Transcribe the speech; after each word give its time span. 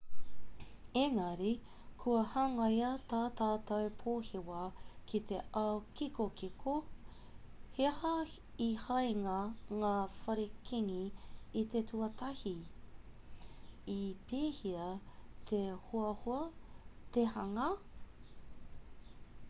engari 1.01 1.49
kua 2.03 2.21
hangaia 2.31 2.87
tā 3.11 3.17
tātou 3.41 3.89
pōhewa 4.03 4.61
ki 5.11 5.21
te 5.31 5.41
ao 5.61 5.75
kikokiko 5.99 6.73
he 7.75 7.85
aha 7.91 8.13
i 8.69 8.71
hangaia 8.85 9.37
ngā 9.83 9.91
whare 10.23 10.47
kīngi 10.71 11.05
i 11.63 11.65
te 11.75 11.85
tuatahi 11.93 12.55
i 13.99 14.01
pēhea 14.33 14.89
te 15.53 15.63
hoahoa 15.85 16.43
te 17.19 17.29
hanga 17.39 17.69